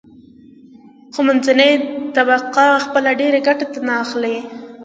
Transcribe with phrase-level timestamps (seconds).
[1.13, 1.71] خو منځنۍ
[2.15, 4.37] طبقه خپله ډېره ګټه ترې اخلي.